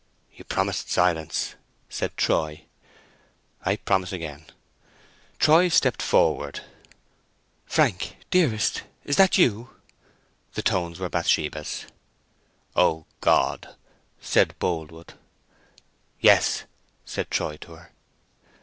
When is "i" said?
3.63-3.75